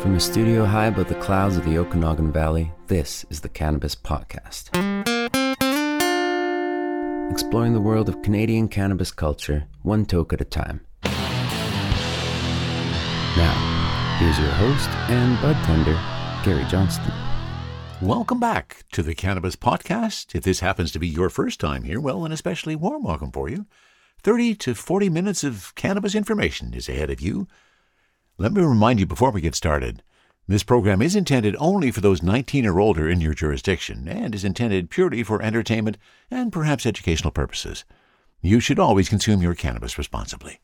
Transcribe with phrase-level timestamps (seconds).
[0.00, 3.94] From a studio high above the clouds of the Okanagan Valley, this is the Cannabis
[3.94, 4.70] Podcast.
[7.30, 10.80] Exploring the world of Canadian cannabis culture, one toke at a time.
[13.36, 16.00] Now, here's your host and bud tender,
[16.46, 17.12] Gary Johnston.
[18.00, 20.34] Welcome back to the Cannabis Podcast.
[20.34, 23.50] If this happens to be your first time here, well, an especially warm welcome for
[23.50, 23.66] you.
[24.22, 27.48] 30 to 40 minutes of cannabis information is ahead of you.
[28.40, 30.02] Let me remind you before we get started
[30.48, 34.46] this program is intended only for those 19 or older in your jurisdiction and is
[34.46, 35.98] intended purely for entertainment
[36.30, 37.84] and perhaps educational purposes.
[38.40, 40.60] You should always consume your cannabis responsibly.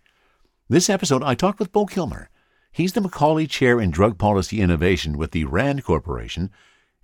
[0.70, 2.30] This episode, I talked with Beau Kilmer.
[2.72, 6.50] He's the McCauley Chair in Drug Policy Innovation with the RAND Corporation,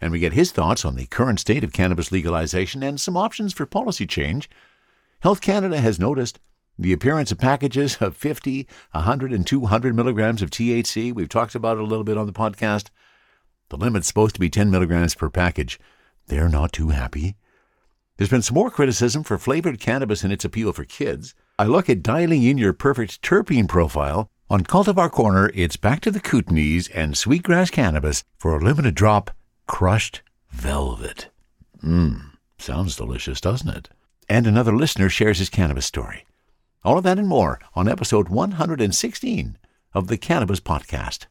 [0.01, 3.53] and we get his thoughts on the current state of cannabis legalization and some options
[3.53, 4.49] for policy change.
[5.21, 6.41] Health Canada has noticed
[6.83, 11.13] the appearance of packages of 50, 100, and 200 milligrams of THC.
[11.13, 12.91] We've talked about it a little bit on the podcast.
[13.71, 15.81] The limit's supposed to be 10 milligrams per package.
[16.27, 17.37] They're not too happy.
[18.17, 21.35] There's been some more criticism for flavored cannabis and its appeal for kids.
[21.59, 24.31] I look at dialing in your perfect terpene profile.
[24.51, 29.31] On Cultivar Corner, it's back to the Kootenays and sweetgrass cannabis for a limited drop,
[29.67, 31.31] crushed velvet.
[31.83, 33.89] Mmm, sounds delicious, doesn't it?
[34.29, 36.27] And another listener shares his cannabis story.
[36.85, 39.57] All of that and more on episode 116
[39.95, 41.27] of the Cannabis Podcast.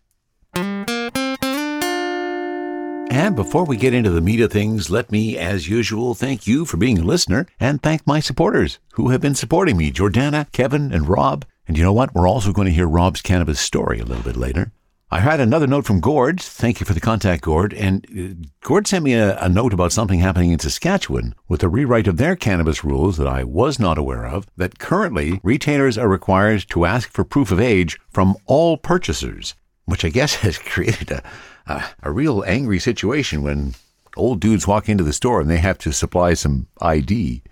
[3.11, 6.63] And before we get into the meat of things, let me, as usual, thank you
[6.63, 10.93] for being a listener and thank my supporters who have been supporting me Jordana, Kevin,
[10.93, 11.43] and Rob.
[11.67, 12.15] And you know what?
[12.15, 14.71] We're also going to hear Rob's cannabis story a little bit later.
[15.13, 16.39] I had another note from Gord.
[16.39, 17.73] Thank you for the contact, Gord.
[17.73, 21.67] And uh, Gord sent me a, a, note about something happening in Saskatchewan with a
[21.67, 24.47] rewrite of their cannabis rules that I was not aware of.
[24.55, 30.05] That currently retailers are required to ask for proof of age from all purchasers, which
[30.05, 31.23] I guess has created a,
[31.67, 33.75] a, a real angry situation when
[34.15, 37.43] old dudes walk into the store and they have to supply some ID.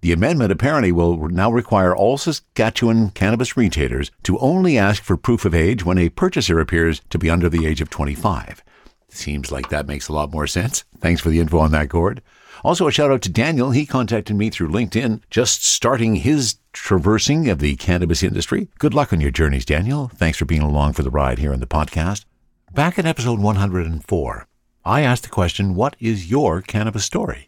[0.00, 5.44] The amendment apparently will now require all Saskatchewan cannabis retailers to only ask for proof
[5.44, 8.62] of age when a purchaser appears to be under the age of 25.
[9.08, 10.84] Seems like that makes a lot more sense.
[10.98, 12.22] Thanks for the info on that, Gord.
[12.62, 13.70] Also, a shout out to Daniel.
[13.70, 18.68] He contacted me through LinkedIn, just starting his traversing of the cannabis industry.
[18.78, 20.08] Good luck on your journeys, Daniel.
[20.14, 22.24] Thanks for being along for the ride here on the podcast.
[22.72, 24.46] Back in episode 104,
[24.84, 27.47] I asked the question, What is your cannabis story?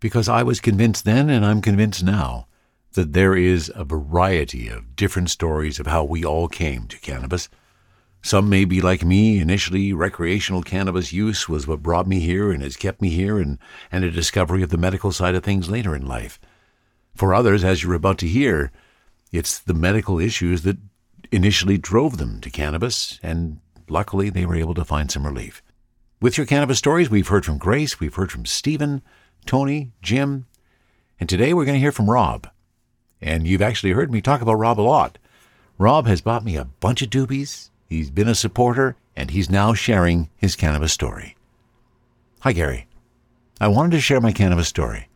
[0.00, 2.46] Because I was convinced then, and I'm convinced now,
[2.92, 7.48] that there is a variety of different stories of how we all came to cannabis.
[8.22, 9.38] Some may be like me.
[9.38, 13.58] Initially, recreational cannabis use was what brought me here and has kept me here, and,
[13.92, 16.40] and a discovery of the medical side of things later in life.
[17.14, 18.72] For others, as you're about to hear,
[19.30, 20.78] it's the medical issues that
[21.30, 25.62] initially drove them to cannabis, and luckily they were able to find some relief.
[26.20, 29.02] With your cannabis stories, we've heard from Grace, we've heard from Stephen,
[29.44, 30.46] Tony, Jim,
[31.20, 32.48] and today we're going to hear from Rob.
[33.20, 35.18] And you've actually heard me talk about Rob a lot.
[35.78, 39.74] Rob has bought me a bunch of doobies, he's been a supporter, and he's now
[39.74, 41.36] sharing his cannabis story.
[42.40, 42.86] Hi, Gary.
[43.60, 45.08] I wanted to share my cannabis story.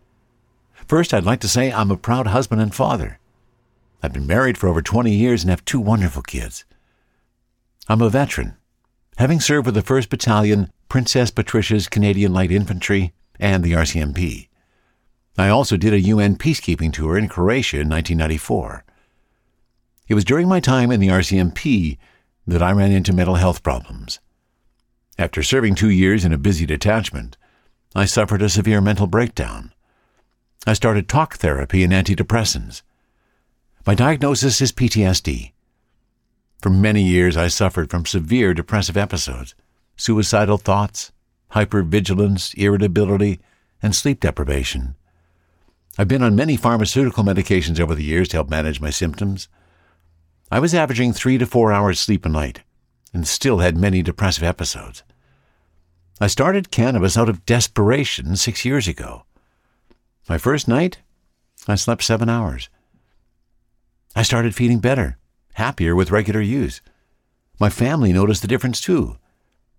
[0.87, 3.19] First, I'd like to say I'm a proud husband and father.
[4.03, 6.65] I've been married for over 20 years and have two wonderful kids.
[7.89, 8.57] I'm a veteran,
[9.19, 14.49] having served with the 1st Battalion, Princess Patricia's Canadian Light Infantry, and the RCMP.
[15.37, 18.84] I also did a UN peacekeeping tour in Croatia in 1994.
[20.06, 21.97] It was during my time in the RCMP
[22.47, 24.21] that I ran into mental health problems.
[25.19, 27.37] After serving two years in a busy detachment,
[27.95, 29.72] I suffered a severe mental breakdown.
[30.67, 32.83] I started talk therapy and antidepressants.
[33.87, 35.53] My diagnosis is PTSD.
[36.61, 39.55] For many years, I suffered from severe depressive episodes,
[39.97, 41.12] suicidal thoughts,
[41.53, 43.41] hypervigilance, irritability,
[43.83, 44.94] and sleep deprivation.
[45.99, 49.49] I've been on many pharmaceutical medications over the years to help manage my symptoms.
[50.50, 52.60] I was averaging three to four hours sleep a night
[53.12, 55.03] and still had many depressive episodes.
[56.21, 59.25] I started cannabis out of desperation six years ago.
[60.28, 60.98] My first night,
[61.66, 62.69] I slept seven hours.
[64.15, 65.19] I started feeling better,
[65.54, 66.80] happier with regular use.
[67.59, 69.16] My family noticed the difference too.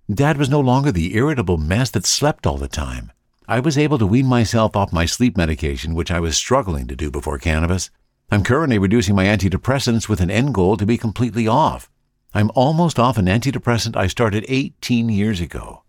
[0.10, 3.12] Dad was no longer the irritable mess that slept all the time.
[3.48, 6.96] I was able to wean myself off my sleep medication, which I was struggling to
[6.96, 7.90] do before cannabis.
[8.30, 11.90] I'm currently reducing my antidepressants with an end goal to be completely off.
[12.34, 15.84] I'm almost off an antidepressant I started 18 years ago.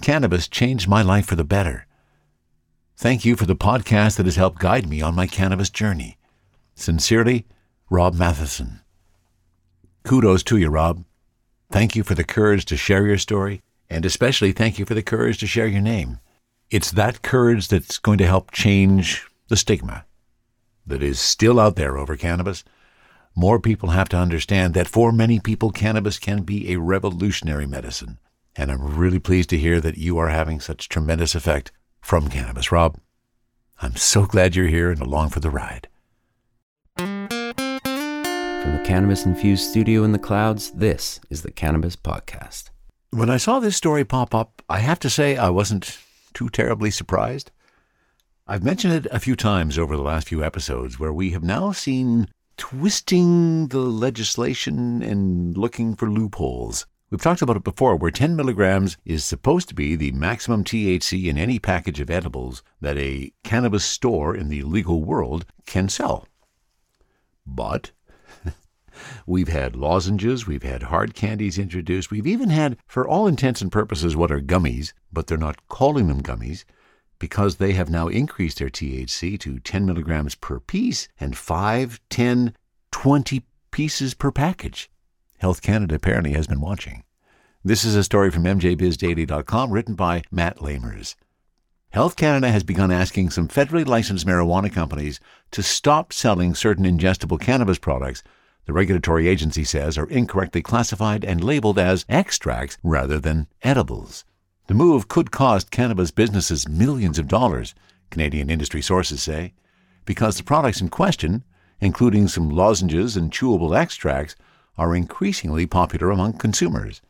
[0.00, 1.86] Cannabis changed my life for the better.
[2.96, 6.16] Thank you for the podcast that has helped guide me on my cannabis journey.
[6.76, 7.46] Sincerely,
[7.90, 8.80] Rob Matheson.
[10.04, 11.04] Kudos to you, Rob.
[11.70, 15.02] Thank you for the courage to share your story, and especially thank you for the
[15.02, 16.18] courage to share your name.
[16.70, 20.04] It's that courage that's going to help change the stigma
[20.86, 22.64] that is still out there over cannabis.
[23.34, 28.18] More people have to understand that for many people, cannabis can be a revolutionary medicine.
[28.56, 32.72] And I'm really pleased to hear that you are having such tremendous effect from cannabis.
[32.72, 32.98] Rob,
[33.80, 35.88] I'm so glad you're here and along for the ride.
[38.62, 42.70] From the cannabis infused studio in the clouds, this is the Cannabis Podcast.
[43.10, 45.96] When I saw this story pop up, I have to say I wasn't
[46.34, 47.52] too terribly surprised.
[48.48, 51.70] I've mentioned it a few times over the last few episodes where we have now
[51.70, 56.84] seen twisting the legislation and looking for loopholes.
[57.10, 61.26] We've talked about it before, where 10 milligrams is supposed to be the maximum THC
[61.26, 66.26] in any package of edibles that a cannabis store in the legal world can sell.
[67.46, 67.92] But
[69.26, 73.72] we've had lozenges, we've had hard candies introduced, we've even had, for all intents and
[73.72, 76.64] purposes, what are gummies, but they're not calling them gummies
[77.18, 82.54] because they have now increased their THC to 10 milligrams per piece and 5, 10,
[82.90, 84.90] 20 pieces per package.
[85.38, 87.04] Health Canada apparently has been watching.
[87.64, 91.16] This is a story from MJBizDaily.com written by Matt Lamers.
[91.90, 95.20] Health Canada has begun asking some federally licensed marijuana companies
[95.52, 98.22] to stop selling certain ingestible cannabis products
[98.68, 104.26] the regulatory agency says are incorrectly classified and labeled as extracts rather than edibles.
[104.66, 107.74] The move could cost cannabis businesses millions of dollars,
[108.10, 109.54] Canadian industry sources say,
[110.04, 111.44] because the products in question,
[111.80, 114.36] including some lozenges and chewable extracts,
[114.76, 117.00] are increasingly popular among consumers.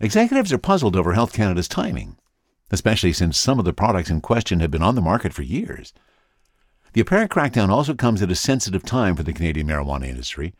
[0.00, 2.16] Executives are puzzled over Health Canada's timing,
[2.70, 5.92] especially since some of the products in question have been on the market for years.
[6.92, 10.54] The apparent crackdown also comes at a sensitive time for the Canadian marijuana industry,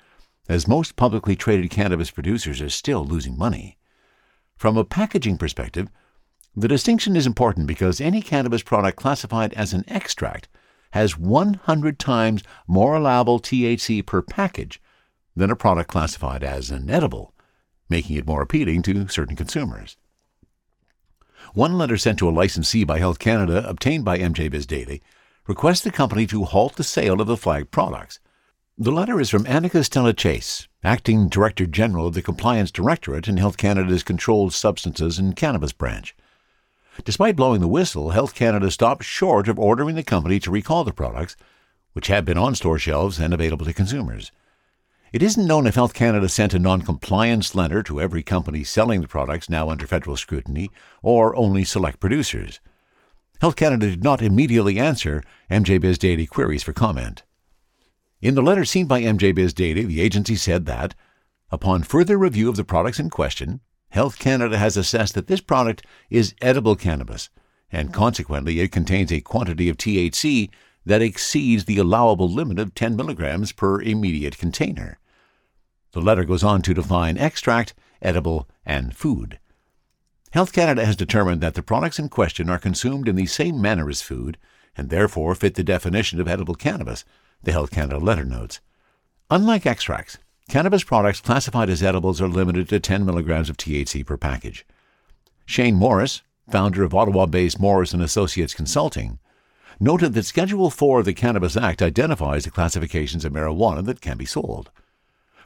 [0.48, 3.78] as most publicly traded cannabis producers are still losing money.
[4.56, 5.88] From a packaging perspective,
[6.54, 10.48] the distinction is important because any cannabis product classified as an extract
[10.92, 14.80] has 100 times more allowable THC per package
[15.36, 17.34] than a product classified as an edible,
[17.88, 19.96] making it more appealing to certain consumers.
[21.54, 25.02] One letter sent to a licensee by Health Canada, obtained by MJ Biz Daily,
[25.48, 28.20] requests the company to halt the sale of the flagged products.
[28.76, 33.38] The letter is from Annika Stella Chase, Acting Director General of the Compliance Directorate in
[33.38, 36.14] Health Canada's Controlled Substances and Cannabis Branch.
[37.02, 40.92] Despite blowing the whistle, Health Canada stopped short of ordering the company to recall the
[40.92, 41.34] products,
[41.94, 44.30] which had been on store shelves and available to consumers.
[45.14, 49.08] It isn't known if Health Canada sent a non-compliance letter to every company selling the
[49.08, 50.70] products now under federal scrutiny,
[51.02, 52.60] or only select producers.
[53.40, 57.22] Health Canada did not immediately answer MJ Biz Daily queries for comment.
[58.20, 60.96] In the letter seen by MJ Biz Daily, the agency said that,
[61.52, 65.86] upon further review of the products in question, Health Canada has assessed that this product
[66.10, 67.30] is edible cannabis,
[67.70, 70.50] and consequently it contains a quantity of THC
[70.84, 74.98] that exceeds the allowable limit of 10 milligrams per immediate container.
[75.92, 79.38] The letter goes on to define extract, edible, and food.
[80.32, 83.88] Health Canada has determined that the products in question are consumed in the same manner
[83.88, 84.36] as food,
[84.76, 87.04] and therefore fit the definition of edible cannabis,
[87.42, 88.60] the Health Canada letter notes.
[89.30, 94.16] Unlike extracts, cannabis products classified as edibles are limited to 10 milligrams of THC per
[94.16, 94.66] package.
[95.46, 99.18] Shane Morris, founder of Ottawa-based Morris and Associates Consulting,
[99.80, 104.18] noted that Schedule 4 of the Cannabis Act identifies the classifications of marijuana that can
[104.18, 104.70] be sold.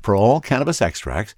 [0.01, 1.35] For all cannabis extracts,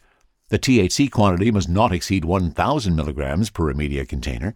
[0.49, 4.55] the THC quantity must not exceed 1,000 milligrams per immediate container.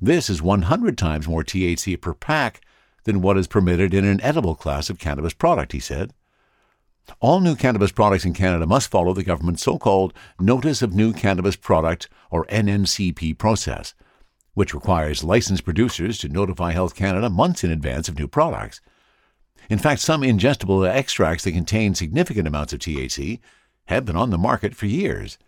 [0.00, 2.60] This is 100 times more THC per pack
[3.04, 6.12] than what is permitted in an edible class of cannabis product, he said.
[7.20, 11.12] All new cannabis products in Canada must follow the government's so called Notice of New
[11.12, 13.94] Cannabis Product, or NNCP, process,
[14.54, 18.80] which requires licensed producers to notify Health Canada months in advance of new products.
[19.68, 23.40] In fact, some ingestible extracts that contain significant amounts of THC
[23.90, 25.38] have been on the market for years.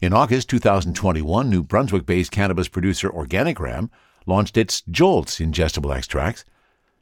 [0.00, 3.90] In August 2021, New Brunswick based cannabis producer Organigram
[4.26, 6.44] launched its Jolts ingestible extracts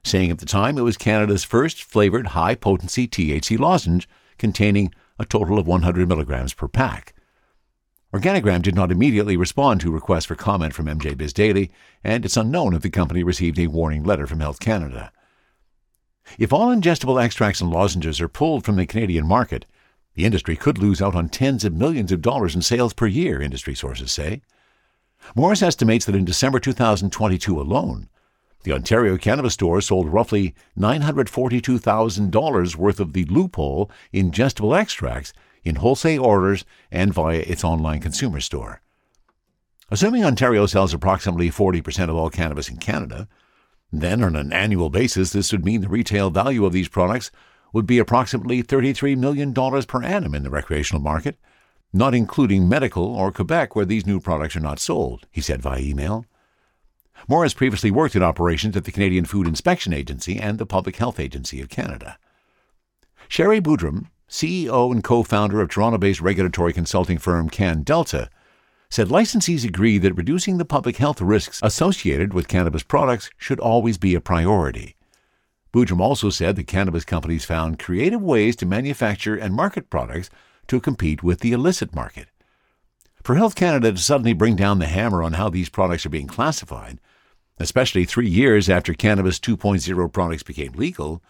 [0.04, 4.08] saying at the time it was Canada's first flavored high potency THC lozenge
[4.38, 7.14] containing a total of 100 milligrams per pack.
[8.12, 11.72] Organigram did not immediately respond to requests for comment from MJ Biz Daily,
[12.04, 15.10] and it's unknown if the company received a warning letter from Health Canada.
[16.38, 19.66] If all ingestible extracts and lozenges are pulled from the Canadian market,
[20.14, 23.40] the industry could lose out on tens of millions of dollars in sales per year,
[23.40, 24.42] industry sources say.
[25.34, 28.08] Morris estimates that in December 2022 alone,
[28.64, 35.32] the Ontario Cannabis Store sold roughly $942,000 worth of the loophole ingestible extracts
[35.64, 38.80] in wholesale orders and via its online consumer store.
[39.90, 43.28] Assuming Ontario sells approximately 40% of all cannabis in Canada,
[43.92, 47.30] then on an annual basis, this would mean the retail value of these products
[47.74, 51.36] would be approximately $33 million per annum in the recreational market,
[51.92, 55.80] not including medical or Quebec where these new products are not sold, he said via
[55.80, 56.24] email.
[57.28, 61.18] Morris previously worked in operations at the Canadian Food Inspection Agency and the Public Health
[61.18, 62.16] Agency of Canada.
[63.28, 68.30] Sherry Boodram, CEO and co founder of Toronto based regulatory consulting firm Can Delta,
[68.88, 73.98] said licensees agree that reducing the public health risks associated with cannabis products should always
[73.98, 74.94] be a priority.
[75.74, 80.30] Boodram also said that cannabis companies found creative ways to manufacture and market products
[80.68, 82.28] to compete with the illicit market.
[83.24, 86.28] For Health Canada to suddenly bring down the hammer on how these products are being
[86.28, 87.00] classified,
[87.58, 91.20] especially three years after Cannabis 2.0 products became legal,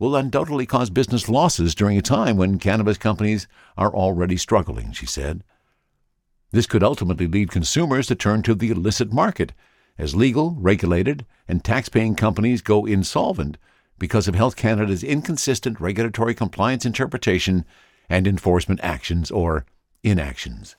[0.00, 5.06] will undoubtedly cause business losses during a time when cannabis companies are already struggling, she
[5.06, 5.44] said.
[6.50, 9.52] This could ultimately lead consumers to turn to the illicit market
[9.98, 13.56] as legal, regulated, and tax-paying companies go insolvent
[13.98, 17.64] because of Health Canada's inconsistent regulatory compliance interpretation
[18.08, 19.66] and enforcement actions or
[20.02, 20.76] inactions.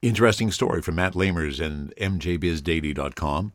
[0.00, 3.52] Interesting story from Matt Lamers and MJBizDaily.com,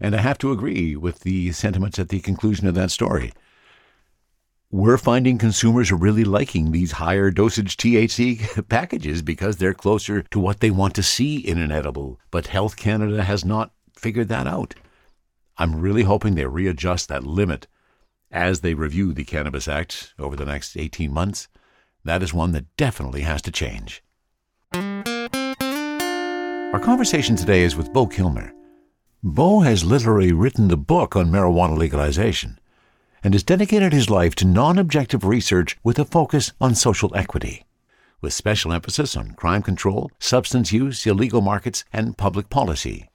[0.00, 3.32] and I have to agree with the sentiments at the conclusion of that story
[4.70, 10.38] we're finding consumers are really liking these higher dosage THC packages because they're closer to
[10.38, 12.20] what they want to see in an edible.
[12.30, 14.74] But Health Canada has not figured that out.
[15.56, 17.66] I'm really hoping they readjust that limit
[18.30, 21.48] as they review the Cannabis Act over the next 18 months.
[22.04, 24.02] That is one that definitely has to change.
[26.74, 28.52] Our conversation today is with Beau Kilmer.
[29.22, 32.58] Beau has literally written the book on marijuana legalization
[33.28, 37.66] and has dedicated his life to non objective research with a focus on social equity,
[38.22, 43.10] with special emphasis on crime control, substance use, illegal markets, and public policy.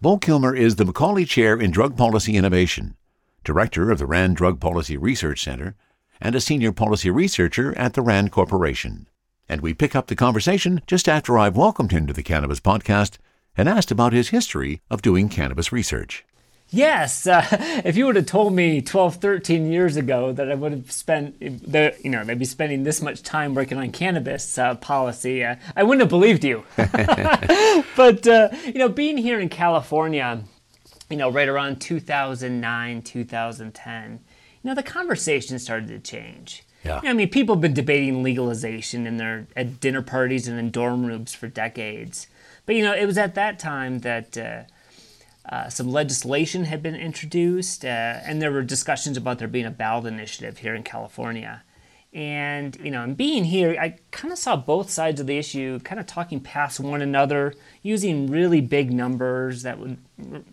[0.00, 2.94] Beau Kilmer is the McCauley Chair in Drug Policy Innovation,
[3.42, 5.74] Director of the RAND Drug Policy Research Center,
[6.20, 9.08] and a Senior Policy Researcher at the RAND Corporation.
[9.48, 13.18] And we pick up the conversation just after I've welcomed him to the Cannabis Podcast
[13.56, 16.24] and asked about his history of doing cannabis research.
[16.70, 17.46] Yes, uh,
[17.84, 21.38] if you would have told me 12, 13 years ago that I would have spent,
[21.40, 25.56] the, you know, they'd be spending this much time working on cannabis uh, policy, uh,
[25.76, 26.64] I wouldn't have believed you.
[26.76, 30.42] but, uh, you know, being here in California,
[31.08, 34.18] you know, right around 2009, 2010, you
[34.68, 36.64] know, the conversation started to change.
[36.84, 37.00] Yeah.
[37.02, 41.04] I mean, people have been debating legalization in their at dinner parties and in dorm
[41.04, 42.28] rooms for decades.
[42.64, 44.36] But, you know, it was at that time that
[45.48, 49.70] uh, some legislation had been introduced, uh, and there were discussions about there being a
[49.70, 51.62] ballot initiative here in California.
[52.12, 55.78] And you know, and being here, I kind of saw both sides of the issue,
[55.80, 59.98] kind of talking past one another, using really big numbers that would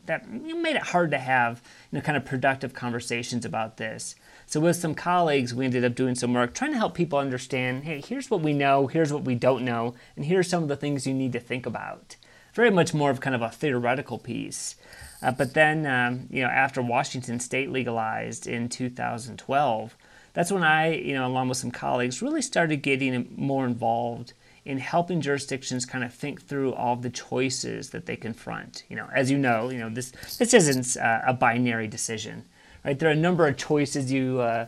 [0.05, 4.15] that made it hard to have you know kind of productive conversations about this.
[4.45, 7.85] So with some colleagues, we ended up doing some work trying to help people understand.
[7.85, 10.75] Hey, here's what we know, here's what we don't know, and here's some of the
[10.75, 12.17] things you need to think about.
[12.53, 14.75] Very much more of kind of a theoretical piece.
[15.21, 19.97] Uh, but then, um, you know, after Washington State legalized in 2012,
[20.33, 24.33] that's when I, you know, along with some colleagues, really started getting more involved
[24.65, 28.83] in helping jurisdictions kind of think through all the choices that they confront.
[28.89, 32.45] You know, as you know, you know this this isn't uh, a binary decision,
[32.83, 32.97] right?
[32.97, 34.67] There are a number of choices you uh,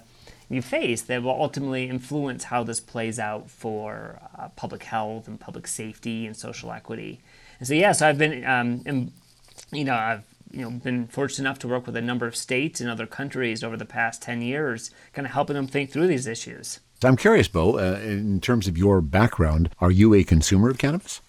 [0.49, 5.39] you face that will ultimately influence how this plays out for uh, public health and
[5.39, 7.21] public safety and social equity.
[7.59, 9.11] And so, yes, yeah, so I've been, um, in,
[9.71, 10.23] you know, I've
[10.55, 13.63] you know been fortunate enough to work with a number of states and other countries
[13.63, 16.79] over the past 10 years kind of helping them think through these issues.
[17.03, 21.21] I'm curious Beau uh, in terms of your background are you a consumer of cannabis?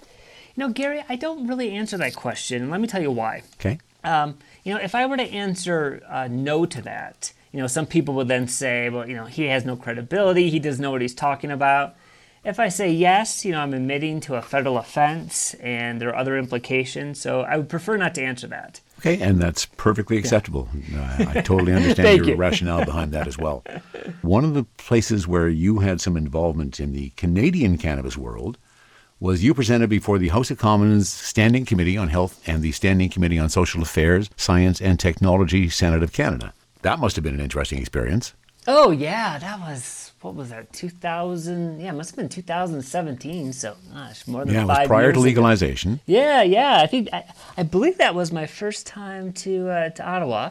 [0.00, 2.70] You know gary i don't really answer that question.
[2.70, 3.42] Let me tell you why.
[3.60, 3.78] Okay.
[4.02, 7.86] Um, you know if i were to answer uh, no to that you know some
[7.86, 10.48] people would then say well you know he has no credibility.
[10.48, 11.94] He doesn't know what he's talking about
[12.44, 16.16] if I say yes, you know, I'm admitting to a federal offense and there are
[16.16, 17.20] other implications.
[17.20, 18.80] So I would prefer not to answer that.
[18.98, 20.68] Okay, and that's perfectly acceptable.
[20.90, 21.16] Yeah.
[21.34, 22.34] I, I totally understand your you.
[22.36, 23.64] rationale behind that as well.
[24.20, 28.58] One of the places where you had some involvement in the Canadian cannabis world
[29.18, 33.10] was you presented before the House of Commons Standing Committee on Health and the Standing
[33.10, 36.54] Committee on Social Affairs, Science and Technology Senate of Canada.
[36.82, 38.34] That must have been an interesting experience.
[38.66, 43.74] Oh, yeah, that was what was that 2000 yeah it must have been 2017 so
[43.90, 46.00] gosh more than yeah it was prior to legalization ago.
[46.04, 47.24] yeah yeah i think I,
[47.56, 50.50] I believe that was my first time to uh, to ottawa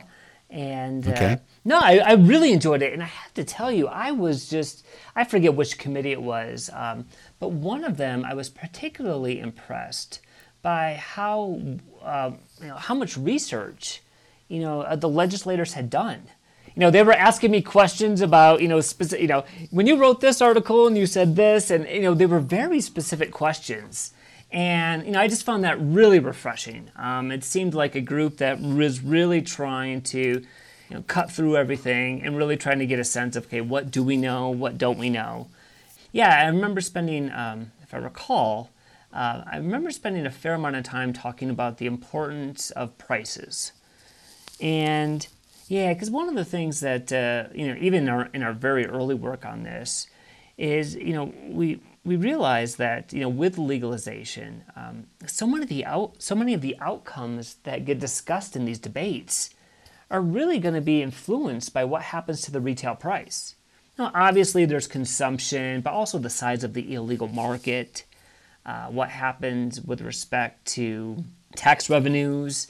[0.49, 1.33] And Okay.
[1.33, 2.91] uh, no, I, I really enjoyed it.
[2.93, 4.83] And I have to tell you, I was just,
[5.15, 7.05] I forget which committee it was, um,
[7.39, 10.21] but one of them, I was particularly impressed
[10.63, 11.61] by how,
[12.01, 14.01] uh, you know, how much research,
[14.47, 16.21] you know, uh, the legislators had done.
[16.79, 19.97] You know, they were asking me questions about, you know, specific, you know, when you
[19.97, 24.13] wrote this article and you said this, and you know, they were very specific questions.
[24.49, 26.89] And you know, I just found that really refreshing.
[26.95, 30.41] Um, it seemed like a group that was really trying to, you
[30.89, 34.01] know, cut through everything and really trying to get a sense of, okay, what do
[34.01, 35.49] we know, what don't we know?
[36.13, 38.69] Yeah, I remember spending, um, if I recall,
[39.11, 43.73] uh, I remember spending a fair amount of time talking about the importance of prices.
[44.61, 45.27] And
[45.69, 48.53] yeah, because one of the things that uh, you know, even in our in our
[48.53, 50.07] very early work on this,
[50.57, 55.69] is you know we we realize that you know with legalization, um, so many of
[55.69, 59.51] the out so many of the outcomes that get discussed in these debates
[60.09, 63.53] are really going to be influenced by what happens to the retail price.
[63.95, 68.05] Now, obviously, there's consumption, but also the size of the illegal market,
[68.65, 71.23] uh, what happens with respect to
[71.55, 72.69] tax revenues,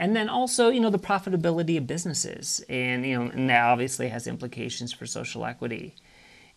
[0.00, 4.08] and then also, you know, the profitability of businesses, and you know, and that obviously
[4.08, 5.94] has implications for social equity.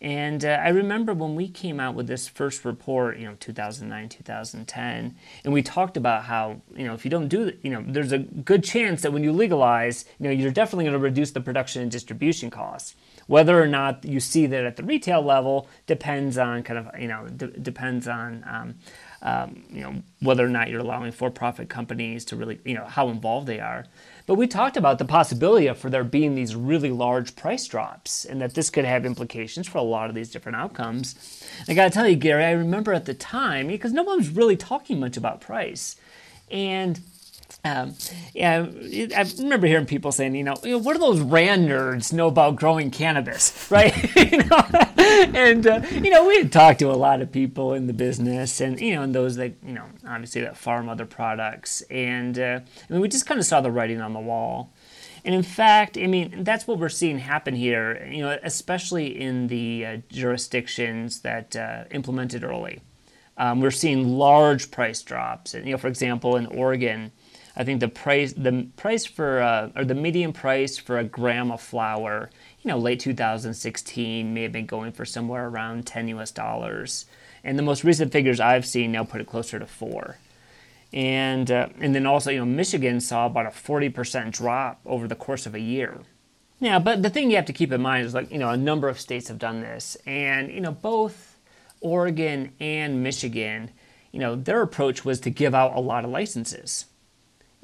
[0.00, 4.08] And uh, I remember when we came out with this first report, you know, 2009,
[4.08, 8.12] 2010, and we talked about how, you know, if you don't do, you know, there's
[8.12, 11.40] a good chance that when you legalize, you know, you're definitely going to reduce the
[11.40, 12.96] production and distribution costs.
[13.26, 17.08] Whether or not you see that at the retail level depends on kind of, you
[17.08, 18.74] know, d- depends on, um,
[19.24, 23.08] um, you know, whether or not you're allowing for-profit companies to really, you know, how
[23.08, 23.86] involved they are.
[24.26, 28.24] But we talked about the possibility of for there being these really large price drops,
[28.24, 31.42] and that this could have implications for a lot of these different outcomes.
[31.66, 34.28] I got to tell you, Gary, I remember at the time because no one was
[34.28, 35.96] really talking much about price,
[36.50, 37.00] and
[37.64, 37.94] um,
[38.34, 38.66] yeah,
[39.16, 42.90] I remember hearing people saying, you know, what do those Rand nerds know about growing
[42.90, 43.94] cannabis, right?
[44.16, 44.60] you know,
[44.98, 48.60] and uh, you know, we had talked to a lot of people in the business,
[48.60, 52.60] and you know, and those that you know, obviously that farm other products, and uh,
[52.62, 54.72] I mean, we just kind of saw the writing on the wall.
[55.24, 59.46] And in fact, I mean, that's what we're seeing happen here, you know, especially in
[59.46, 62.82] the uh, jurisdictions that uh, implemented early.
[63.38, 65.54] Um, we're seeing large price drops.
[65.54, 67.10] And, you know, for example, in Oregon,
[67.56, 71.52] I think the price the price for uh, or the median price for a gram
[71.52, 72.30] of flower,
[72.62, 76.32] you know, late 2016 may have been going for somewhere around 10 U.S.
[76.32, 77.06] dollars,
[77.44, 80.16] and the most recent figures I've seen now put it closer to four.
[80.92, 85.16] And uh, and then also, you know, Michigan saw about a 40% drop over the
[85.16, 86.00] course of a year.
[86.58, 88.56] Yeah, but the thing you have to keep in mind is like, you know, a
[88.56, 91.38] number of states have done this, and you know, both
[91.80, 93.70] Oregon and Michigan,
[94.10, 96.86] you know, their approach was to give out a lot of licenses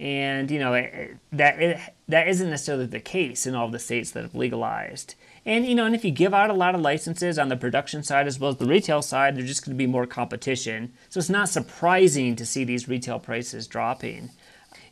[0.00, 4.10] and you know it, that it, that isn't necessarily the case in all the states
[4.12, 5.14] that have legalized.
[5.44, 8.02] And you know, and if you give out a lot of licenses on the production
[8.02, 10.92] side as well as the retail side, there's just going to be more competition.
[11.10, 14.30] So it's not surprising to see these retail prices dropping.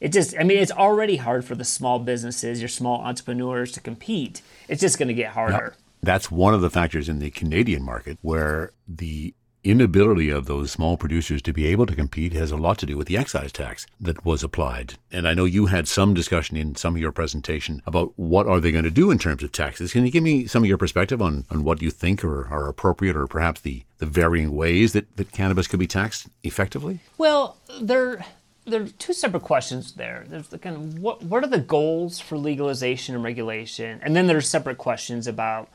[0.01, 3.81] It just, I mean, it's already hard for the small businesses, your small entrepreneurs to
[3.81, 4.42] compete.
[4.68, 5.75] It's just going to get harder.
[6.03, 10.97] That's one of the factors in the Canadian market where the inability of those small
[10.97, 13.87] producers to be able to compete has a lot to do with the excise tax
[14.01, 14.94] that was applied.
[15.11, 18.61] And I know you had some discussion in some of your presentation about what are
[18.61, 19.92] they going to do in terms of taxes.
[19.92, 22.68] Can you give me some of your perspective on, on what you think are, are
[22.68, 27.01] appropriate or perhaps the, the varying ways that, that cannabis could be taxed effectively?
[27.18, 28.25] Well, there
[28.68, 30.27] there are two separate questions there.
[30.29, 34.27] There's the kind of what what are the goals for legalization and regulation, and then
[34.27, 35.68] there's separate questions about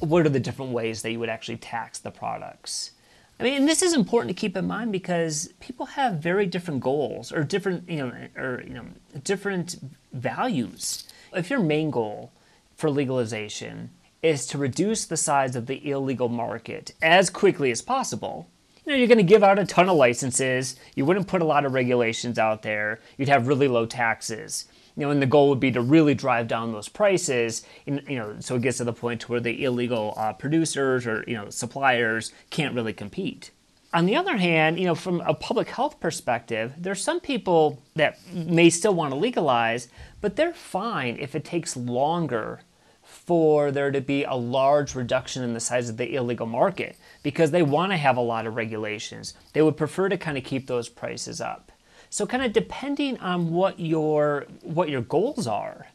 [0.00, 2.90] what are the different ways that you would actually tax the products.
[3.38, 6.80] I mean, and this is important to keep in mind because people have very different
[6.80, 8.86] goals or different, you know, or you know,
[9.24, 9.76] different
[10.12, 11.04] values.
[11.34, 12.32] If your main goal
[12.76, 13.90] for legalization
[14.22, 18.48] is to reduce the size of the illegal market as quickly as possible,
[18.86, 20.76] you know, you're going to give out a ton of licenses.
[20.94, 23.00] You wouldn't put a lot of regulations out there.
[23.18, 24.66] You'd have really low taxes.
[24.96, 27.62] You know, and the goal would be to really drive down those prices.
[27.84, 31.24] In, you know, so it gets to the point where the illegal uh, producers or
[31.26, 33.50] you know suppliers can't really compete.
[33.92, 38.18] On the other hand, you know, from a public health perspective, there's some people that
[38.32, 39.88] may still want to legalize,
[40.20, 42.60] but they're fine if it takes longer
[43.02, 47.52] for there to be a large reduction in the size of the illegal market because
[47.52, 49.34] they want to have a lot of regulations.
[49.52, 51.72] They would prefer to kind of keep those prices up.
[52.16, 55.88] So kind of depending on what your what your goals are,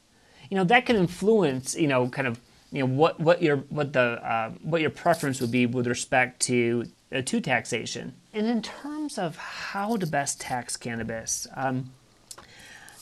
[0.52, 2.40] you know, that can influence, you know, kind of
[2.72, 6.40] you know what what your what the uh, what your preference would be with respect
[6.42, 8.14] to uh, to taxation.
[8.36, 11.90] And in terms of how to best tax cannabis, um,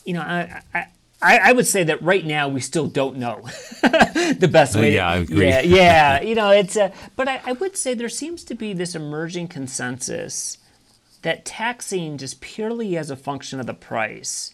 [0.05, 0.87] you know, I, I
[1.21, 3.41] I, I, would say that right now we still don't know
[3.81, 4.97] the best way.
[4.97, 5.45] Uh, yeah, I agree.
[5.45, 6.77] Yeah, yeah you know, it's.
[6.77, 10.57] Uh, but I, I would say there seems to be this emerging consensus
[11.21, 14.53] that taxing just purely as a function of the price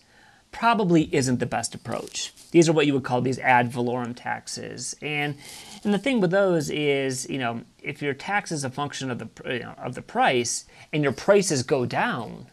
[0.51, 2.33] probably isn't the best approach.
[2.51, 5.35] These are what you would call these ad valorem taxes, and
[5.83, 9.19] and the thing with those is, you know, if your tax is a function of
[9.19, 12.47] the you know, of the price and your prices go down,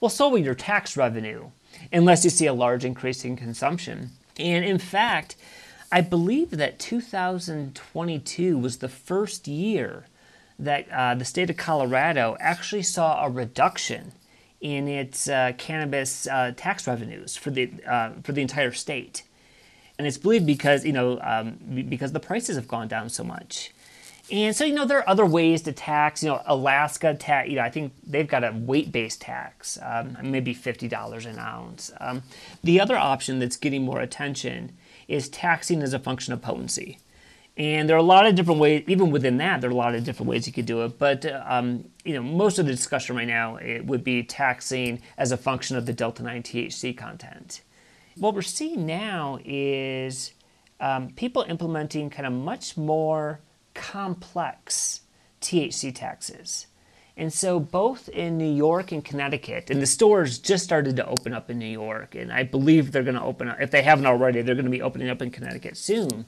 [0.00, 1.50] well, so will your tax revenue,
[1.92, 4.10] unless you see a large increase in consumption.
[4.38, 5.36] And in fact,
[5.92, 10.06] I believe that 2022 was the first year
[10.62, 14.12] that uh, the state of Colorado actually saw a reduction
[14.60, 19.24] in its uh, cannabis uh, tax revenues for the uh, for the entire state,
[19.98, 23.72] and it's believed because you know um, because the prices have gone down so much.
[24.30, 26.22] And so, you know, there are other ways to tax.
[26.22, 27.48] You know, Alaska tax.
[27.48, 31.90] You know, I think they've got a weight-based tax, um, maybe fifty dollars an ounce.
[32.00, 32.22] Um,
[32.62, 34.72] the other option that's getting more attention
[35.08, 36.98] is taxing as a function of potency.
[37.56, 39.94] And there are a lot of different ways, even within that, there are a lot
[39.94, 40.98] of different ways you could do it.
[40.98, 45.32] But, um, you know, most of the discussion right now it would be taxing as
[45.32, 47.60] a function of the delta 9 THC content.
[48.16, 50.32] What we're seeing now is
[50.80, 53.40] um, people implementing kind of much more
[53.74, 55.02] complex
[55.40, 56.66] THC taxes.
[57.14, 61.34] And so, both in New York and Connecticut, and the stores just started to open
[61.34, 64.06] up in New York, and I believe they're going to open up, if they haven't
[64.06, 66.24] already, they're going to be opening up in Connecticut soon.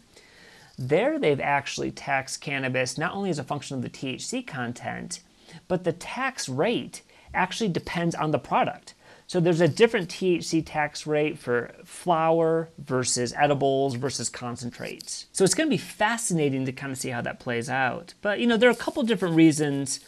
[0.79, 5.21] There, they've actually taxed cannabis not only as a function of the THC content,
[5.69, 8.95] but the tax rate actually depends on the product.
[9.27, 15.27] So there's a different THC tax rate for flower versus edibles versus concentrates.
[15.33, 18.15] So it's going to be fascinating to kind of see how that plays out.
[18.21, 20.01] But you know, there are a couple different reasons,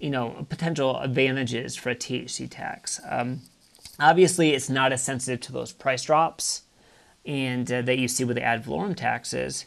[0.00, 3.00] you know, potential advantages for a THC tax.
[3.08, 3.42] Um,
[4.00, 6.62] obviously, it's not as sensitive to those price drops,
[7.24, 9.66] and uh, that you see with the ad valorem taxes.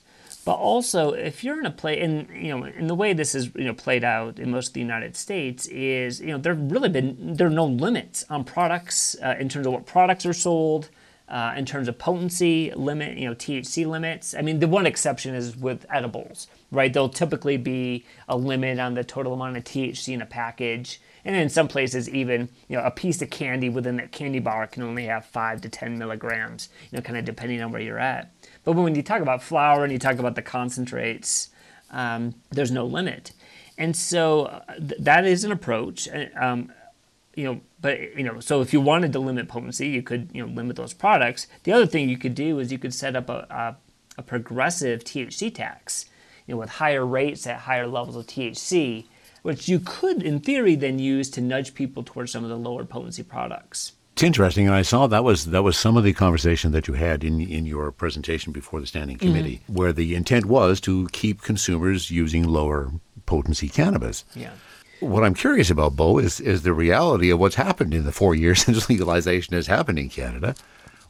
[0.50, 3.52] But also, if you're in a play, and you know, in the way this is
[3.54, 6.72] you know played out in most of the United States is, you know, there have
[6.72, 10.34] really been there are no limits on products uh, in terms of what products are
[10.34, 10.90] sold,
[11.28, 14.34] uh, in terms of potency limit, you know, THC limits.
[14.34, 16.92] I mean, the one exception is with edibles, right?
[16.92, 21.00] There'll typically be a limit on the total amount of THC in a package.
[21.26, 24.66] And in some places, even you know, a piece of candy within that candy bar
[24.66, 28.00] can only have five to ten milligrams, you know, kind of depending on where you're
[28.00, 28.32] at.
[28.73, 31.49] But when you talk about flower and you talk about the concentrates,
[31.89, 33.32] um, there's no limit.
[33.79, 36.08] And so uh, th- that is an approach.
[36.36, 36.71] Um,
[37.36, 40.45] you know, but you know, so if you wanted to limit potency, you could you
[40.45, 41.47] know limit those products.
[41.63, 43.77] The other thing you could do is you could set up a, a,
[44.19, 46.05] a progressive THC tax,
[46.45, 49.05] you know, with higher rates at higher levels of THC,
[49.41, 52.86] which you could, in theory, then use to nudge people towards some of the lower
[52.86, 53.93] potency products.
[54.19, 56.95] It's interesting, and I saw that was that was some of the conversation that you
[56.95, 59.27] had in in your presentation before the standing mm-hmm.
[59.27, 59.75] committee, mm-hmm.
[59.75, 62.91] where the intent was to keep consumers using lower
[63.25, 64.25] potency cannabis.
[64.36, 64.51] Yeah.
[64.99, 68.36] What I'm curious about, Beau, is is the reality of what's happened in the four
[68.36, 70.53] years since legalization has happened in Canada.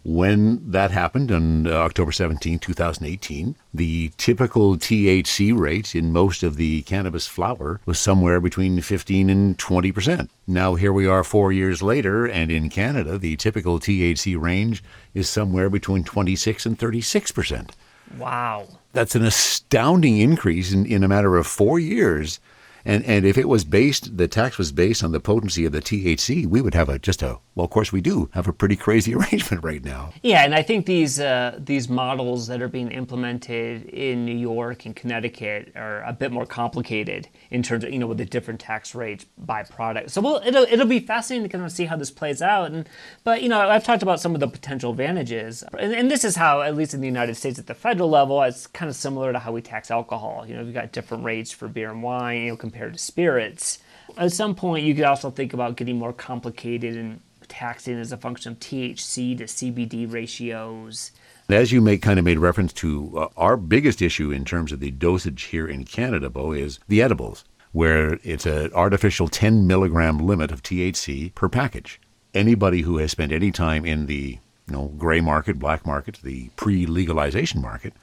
[0.03, 6.55] When that happened on uh, October 17, 2018, the typical THC rate in most of
[6.55, 10.31] the cannabis flower was somewhere between 15 and 20 percent.
[10.47, 14.83] Now, here we are four years later, and in Canada, the typical THC range
[15.13, 17.75] is somewhere between 26 and 36 percent.
[18.17, 18.67] Wow.
[18.93, 22.39] That's an astounding increase in, in a matter of four years
[22.85, 25.81] and and if it was based, the tax was based on the potency of the
[25.81, 28.77] THC, we would have a just a well, of course we do have a pretty
[28.77, 30.13] crazy arrangement right now.
[30.23, 34.85] Yeah, and I think these uh, these models that are being implemented in New York
[34.85, 38.61] and Connecticut are a bit more complicated in terms of you know with the different
[38.61, 40.11] tax rates by product.
[40.11, 42.71] So well, it'll it'll be fascinating to kind of see how this plays out.
[42.71, 42.87] And
[43.23, 46.37] but you know I've talked about some of the potential advantages, and, and this is
[46.37, 49.33] how at least in the United States at the federal level, it's kind of similar
[49.33, 50.45] to how we tax alcohol.
[50.47, 52.41] You know we've got different rates for beer and wine.
[52.43, 53.79] You know compared to spirits.
[54.17, 58.17] At some point, you could also think about getting more complicated and taxing as a
[58.17, 61.11] function of THC to CBD ratios.
[61.49, 64.79] As you make kind of made reference to, uh, our biggest issue in terms of
[64.79, 70.19] the dosage here in Canada, Beau, is the edibles, where it's an artificial 10 milligram
[70.19, 71.99] limit of THC per package.
[72.35, 76.49] Anybody who has spent any time in the you know, gray market, black market, the
[76.49, 77.93] pre-legalization market,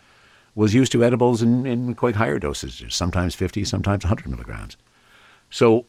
[0.56, 4.76] was used to edibles in, in quite higher dosages, sometimes 50, sometimes 100 milligrams.
[5.50, 5.86] So,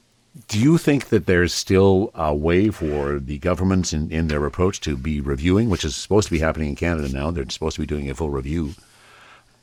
[0.49, 4.81] do you think that there's still a way for the governments in, in their approach
[4.81, 7.31] to be reviewing, which is supposed to be happening in Canada now?
[7.31, 8.75] They're supposed to be doing a full review.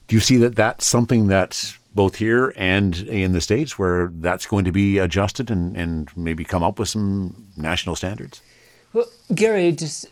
[0.08, 4.46] Do you see that that's something that's both here and in the States where that's
[4.46, 8.40] going to be adjusted and, and maybe come up with some national standards?
[8.92, 10.06] Well, Gary, just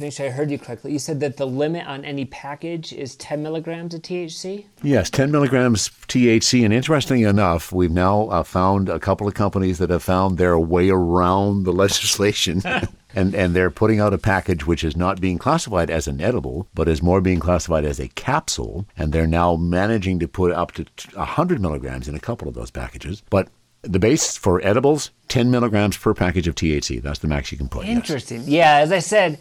[0.00, 3.16] make sure I heard you correctly, you said that the limit on any package is
[3.16, 4.66] 10 milligrams of THC?
[4.82, 6.64] Yes, 10 milligrams THC.
[6.64, 10.58] And interestingly enough, we've now uh, found a couple of companies that have found their
[10.58, 12.62] way around the legislation.
[13.14, 16.68] and, and they're putting out a package which is not being classified as an edible,
[16.74, 18.86] but is more being classified as a capsule.
[18.96, 22.70] And they're now managing to put up to 100 milligrams in a couple of those
[22.70, 23.22] packages.
[23.30, 23.48] But
[23.82, 27.00] the base for edibles, 10 milligrams per package of THC.
[27.00, 27.86] That's the max you can put.
[27.86, 28.40] Interesting.
[28.40, 28.48] Yes.
[28.48, 29.38] Yeah, as I said,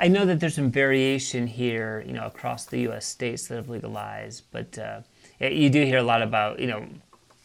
[0.00, 3.04] I know that there's some variation here, you know, across the U.S.
[3.04, 5.00] states that have legalized, but uh,
[5.40, 6.86] you do hear a lot about, you know,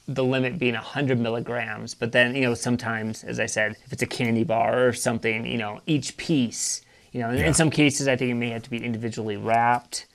[0.07, 1.95] the limit being 100 milligrams.
[1.95, 5.45] But then, you know, sometimes, as I said, if it's a candy bar or something,
[5.45, 7.47] you know, each piece, you know, yeah.
[7.47, 10.05] in some cases, I think it may have to be individually wrapped.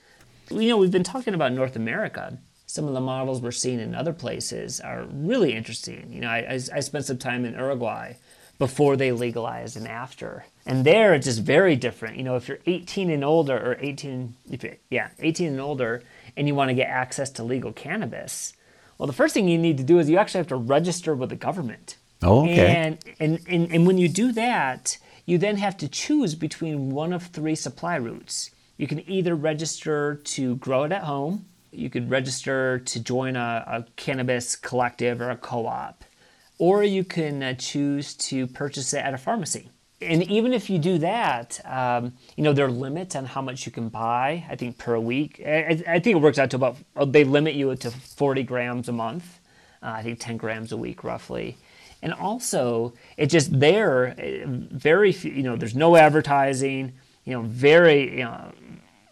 [0.49, 2.37] You know, we've been talking about North America.
[2.67, 6.13] Some of the models we're seeing in other places are really interesting.
[6.13, 8.13] You know, I, I spent some time in Uruguay
[8.59, 10.45] before they legalized and after.
[10.65, 12.17] And there it's just very different.
[12.17, 16.03] You know, if you're 18 and older or 18 if you yeah, 18 and older
[16.37, 18.53] and you want to get access to legal cannabis,
[18.97, 21.29] well the first thing you need to do is you actually have to register with
[21.29, 21.95] the government.
[22.21, 22.75] Oh, okay.
[22.75, 27.13] And and, and, and when you do that, you then have to choose between one
[27.13, 28.51] of three supply routes.
[28.77, 33.63] You can either register to grow it at home, you could register to join a,
[33.67, 36.03] a cannabis collective or a co op,
[36.59, 39.69] or you can uh, choose to purchase it at a pharmacy.
[40.01, 43.65] And even if you do that, um, you know, there are limits on how much
[43.65, 45.41] you can buy, I think, per week.
[45.45, 48.87] I, I think it works out to about, uh, they limit you to 40 grams
[48.87, 49.39] a month,
[49.81, 51.57] uh, I think 10 grams a week roughly.
[52.01, 56.93] And also, it's just there, uh, very few, you know, there's no advertising,
[57.25, 58.53] you know, very, you know,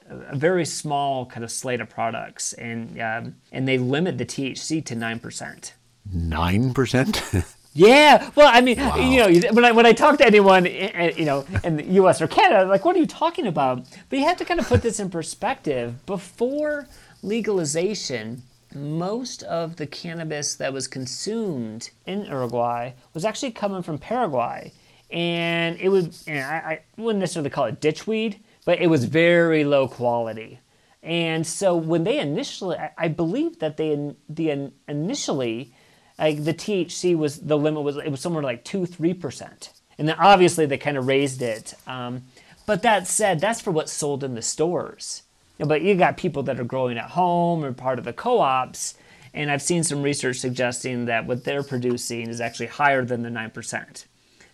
[0.10, 4.84] a very small kind of slate of products, and um, and they limit the THC
[4.86, 5.74] to nine percent.
[6.12, 7.24] Nine percent.
[7.78, 8.96] Yeah, well, I mean, wow.
[8.96, 11.84] you know, when I when I talk to anyone, eh, eh, you know, in the
[12.02, 12.20] U.S.
[12.20, 13.86] or Canada, like, what are you talking about?
[14.10, 16.04] But you have to kind of put this in perspective.
[16.08, 16.88] Before
[17.22, 18.42] legalization,
[18.74, 24.74] most of the cannabis that was consumed in Uruguay was actually coming from Paraguay,
[25.12, 29.06] and it was, you know, I, I wouldn't necessarily call it ditchweed, but it was
[29.06, 30.60] very low quality.
[31.04, 35.74] And so when they initially, I, I believe that they the initially
[36.20, 40.08] like the THC was the limit was it was somewhere like two three percent, and
[40.08, 41.74] then obviously they kind of raised it.
[41.86, 42.24] Um,
[42.66, 45.24] but that said, that's for what's sold in the stores.
[45.58, 48.14] You know, but you got people that are growing at home or part of the
[48.14, 48.96] co-ops,
[49.34, 53.30] and I've seen some research suggesting that what they're producing is actually higher than the
[53.30, 54.06] nine percent.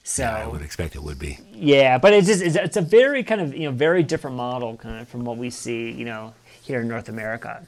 [0.03, 1.39] So yeah, I would expect it would be.
[1.53, 4.75] Yeah, but it's just it's, it's a very kind of you know very different model
[4.75, 7.65] kind of from what we see you know here in North America.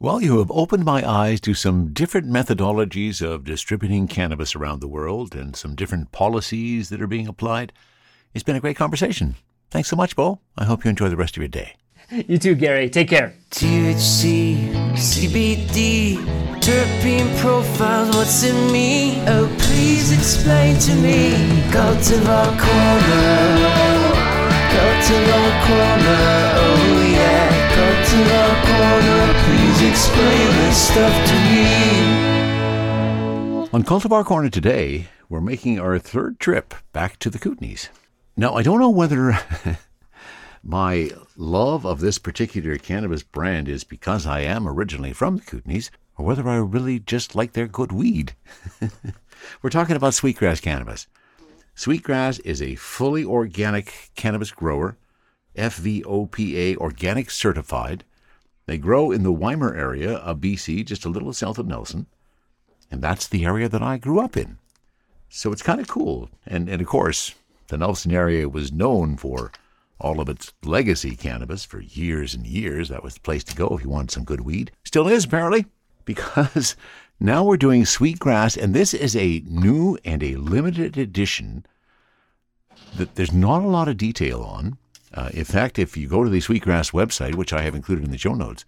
[0.00, 4.86] Well, you have opened my eyes to some different methodologies of distributing cannabis around the
[4.86, 7.72] world and some different policies that are being applied.
[8.32, 9.34] It's been a great conversation.
[9.72, 10.38] Thanks so much, Beau.
[10.56, 11.74] I hope you enjoy the rest of your day.
[12.12, 12.88] You too, Gary.
[12.88, 13.34] Take care.
[13.50, 16.18] THC, CBD,
[16.60, 19.20] terpene profiles, what's in me?
[19.26, 21.32] Oh, please explain to me.
[21.72, 23.66] Cultivar Corner,
[24.70, 26.22] Cultivar Corner,
[26.54, 27.47] oh yeah.
[28.08, 31.66] Cultivar Corner, please explain this stuff to me.
[33.74, 37.90] On Cultivar Corner today, we're making our third trip back to the Kootenays.
[38.34, 39.38] Now, I don't know whether
[40.62, 45.90] my love of this particular cannabis brand is because I am originally from the Kootenays,
[46.16, 48.32] or whether I really just like their good weed.
[49.60, 51.08] we're talking about sweetgrass cannabis.
[51.74, 54.96] Sweetgrass is a fully organic cannabis grower
[55.58, 58.04] FVOPA organic certified.
[58.66, 62.06] They grow in the Ymir area of BC, just a little south of Nelson.
[62.90, 64.58] And that's the area that I grew up in.
[65.28, 66.30] So it's kind of cool.
[66.46, 67.34] And, and of course,
[67.68, 69.52] the Nelson area was known for
[70.00, 72.88] all of its legacy cannabis for years and years.
[72.88, 74.70] That was the place to go if you wanted some good weed.
[74.84, 75.66] Still is, apparently,
[76.04, 76.76] because
[77.20, 81.66] now we're doing sweetgrass, and this is a new and a limited edition
[82.96, 84.78] that there's not a lot of detail on.
[85.14, 88.10] Uh, in fact, if you go to the Sweetgrass website, which I have included in
[88.10, 88.64] the show notes,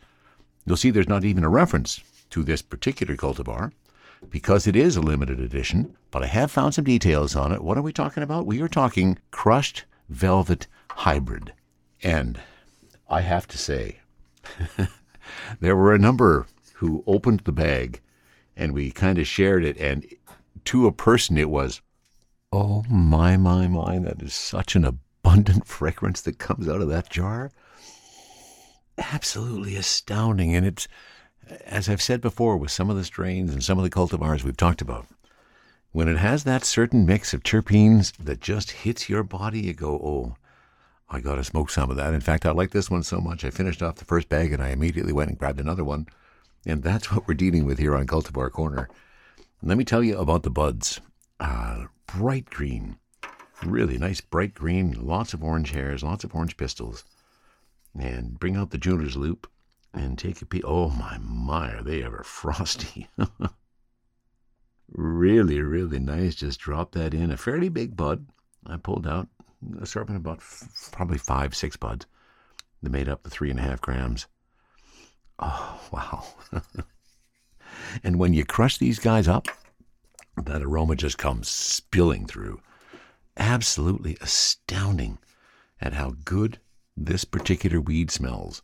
[0.64, 2.00] you'll see there's not even a reference
[2.30, 3.72] to this particular cultivar
[4.28, 5.96] because it is a limited edition.
[6.10, 7.62] But I have found some details on it.
[7.62, 8.46] What are we talking about?
[8.46, 11.52] We are talking crushed velvet hybrid.
[12.02, 12.40] And
[13.08, 14.00] I have to say,
[15.60, 18.00] there were a number who opened the bag
[18.56, 19.76] and we kind of shared it.
[19.78, 20.06] And
[20.66, 21.80] to a person, it was,
[22.52, 24.84] oh my, my, my, that is such an
[25.22, 27.50] abundant fragrance that comes out of that jar.
[28.98, 30.54] Absolutely astounding.
[30.54, 30.88] And it's,
[31.64, 34.56] as I've said before, with some of the strains and some of the cultivars we've
[34.56, 35.06] talked about,
[35.92, 39.94] when it has that certain mix of terpenes that just hits your body, you go,
[39.94, 40.36] oh,
[41.08, 42.14] I got to smoke some of that.
[42.14, 44.62] In fact, I like this one so much, I finished off the first bag and
[44.62, 46.06] I immediately went and grabbed another one.
[46.64, 48.88] And that's what we're dealing with here on Cultivar Corner.
[49.62, 51.00] Let me tell you about the buds.
[51.40, 52.96] Uh, bright green,
[53.64, 57.04] really nice bright green, lots of orange hairs, lots of orange pistils.
[57.98, 59.48] And bring out the jeweler's loupe
[59.92, 60.62] and take a peek.
[60.64, 63.08] Oh my my, are they ever frosty?
[64.92, 66.34] really, really nice.
[66.34, 67.30] Just drop that in.
[67.30, 68.26] A fairly big bud.
[68.66, 69.28] I pulled out
[69.78, 72.06] a assortment about f- probably five, six buds
[72.82, 74.26] that made up the three and a half grams.
[75.38, 76.62] Oh wow!
[78.04, 79.48] and when you crush these guys up,
[80.36, 82.60] that aroma just comes spilling through.
[83.40, 85.18] Absolutely astounding
[85.80, 86.60] at how good
[86.94, 88.60] this particular weed smells.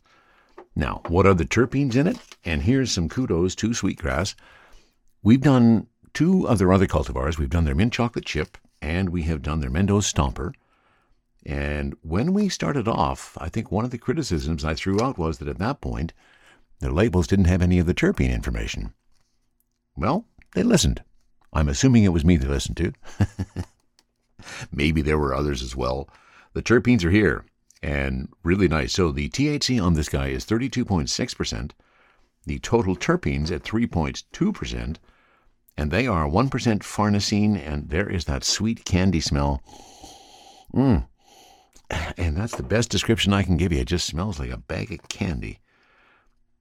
[0.75, 2.19] Now, what are the terpenes in it?
[2.45, 4.35] And here's some kudos to Sweetgrass.
[5.23, 7.39] We've done two of their other cultivars.
[7.39, 10.53] We've done their mint chocolate chip and we have done their Mendoza Stomper.
[11.43, 15.39] And when we started off, I think one of the criticisms I threw out was
[15.39, 16.13] that at that point,
[16.81, 18.93] their labels didn't have any of the terpene information.
[19.95, 21.01] Well, they listened.
[21.51, 22.93] I'm assuming it was me they listened to.
[24.71, 26.09] Maybe there were others as well.
[26.53, 27.45] The terpenes are here
[27.81, 28.93] and really nice.
[28.93, 31.71] So the THC on this guy is 32.6%,
[32.45, 34.95] the total terpenes at 3.2%,
[35.77, 39.61] and they are 1% farnesene, and there is that sweet candy smell.
[40.73, 41.07] Mmm.
[42.17, 43.79] And that's the best description I can give you.
[43.79, 45.59] It just smells like a bag of candy.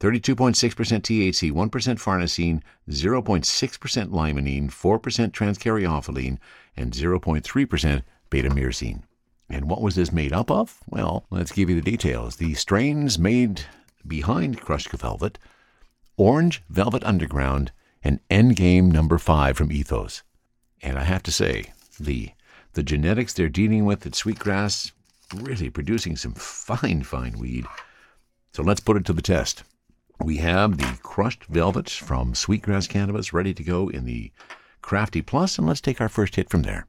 [0.00, 0.54] 32.6%
[1.00, 6.38] THC, 1% farnesene, 0.6% limonene, 4% transcaryophyllene,
[6.76, 9.02] and 0.3% beta myrcene.
[9.48, 10.80] And what was this made up of?
[10.88, 12.36] Well, let's give you the details.
[12.36, 13.62] The strains made
[14.06, 15.38] behind Crushed Velvet,
[16.16, 20.22] Orange Velvet Underground, and Endgame Number 5 from Ethos.
[20.82, 22.32] And I have to say, the
[22.76, 24.92] the genetics they're dealing with at Sweetgrass
[25.34, 27.64] really producing some fine, fine weed.
[28.52, 29.64] So let's put it to the test.
[30.20, 34.32] We have the crushed velvets from Sweetgrass Cannabis ready to go in the
[34.82, 36.86] Crafty Plus, and let's take our first hit from there.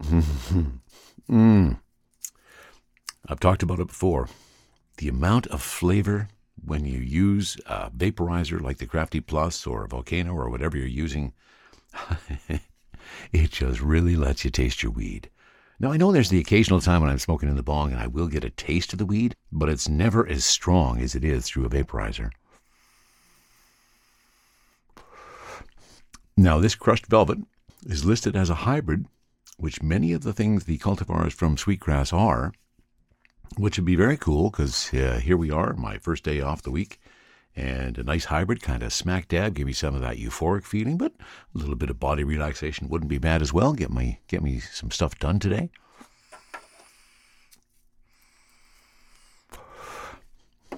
[1.30, 1.78] mm.
[3.26, 4.28] I've talked about it before.
[4.98, 6.28] The amount of flavor
[6.64, 10.86] when you use a vaporizer like the Crafty Plus or a Volcano or whatever you're
[10.86, 11.32] using,
[13.32, 15.30] it just really lets you taste your weed.
[15.80, 18.06] Now, I know there's the occasional time when I'm smoking in the bong and I
[18.06, 21.46] will get a taste of the weed, but it's never as strong as it is
[21.46, 22.30] through a vaporizer.
[26.36, 27.38] Now, this crushed velvet
[27.86, 29.06] is listed as a hybrid,
[29.56, 32.52] which many of the things the cultivars from Sweetgrass are,
[33.56, 36.70] which would be very cool because uh, here we are, my first day off the
[36.70, 37.00] week,
[37.56, 40.98] and a nice hybrid, kind of smack dab, give me some of that euphoric feeling,
[40.98, 41.12] but
[41.54, 43.72] a little bit of body relaxation wouldn't be bad as well.
[43.72, 45.70] Get me get me some stuff done today.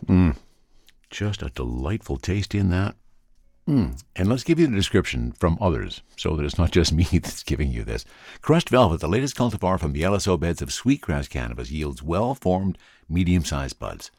[0.04, 0.36] Mm,
[1.10, 2.96] just a delightful taste in that.
[3.68, 4.00] Mm.
[4.14, 7.42] And let's give you the description from others so that it's not just me that's
[7.42, 8.04] giving you this.
[8.40, 12.78] Crushed Velvet, the latest cultivar from the LSO beds of sweetgrass cannabis, yields well formed,
[13.08, 14.10] medium sized buds.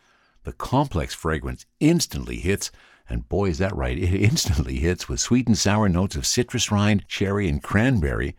[0.48, 2.72] The complex fragrance instantly hits,
[3.10, 6.72] and boy, is that right, it instantly hits with sweet and sour notes of citrus
[6.72, 8.34] rind, cherry, and cranberry,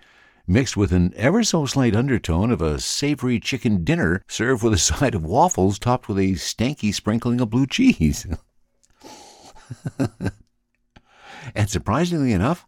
[0.46, 4.78] mixed with an ever so slight undertone of a savory chicken dinner served with a
[4.78, 8.26] side of waffles topped with a stanky sprinkling of blue cheese.
[11.54, 12.66] and surprisingly enough,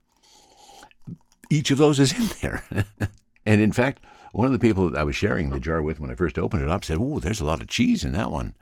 [1.48, 2.62] each of those is in there.
[3.46, 6.11] and in fact, one of the people that I was sharing the jar with when
[6.11, 8.55] I first opened it up said, Oh, there's a lot of cheese in that one.